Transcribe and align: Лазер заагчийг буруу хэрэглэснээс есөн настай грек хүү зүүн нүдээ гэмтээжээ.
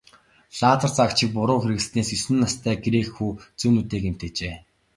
Лазер 0.61 0.91
заагчийг 0.95 1.29
буруу 1.35 1.59
хэрэглэснээс 1.61 2.09
есөн 2.17 2.37
настай 2.43 2.75
грек 2.85 3.07
хүү 3.15 3.31
зүүн 3.59 3.73
нүдээ 3.75 4.01
гэмтээжээ. 4.05 4.55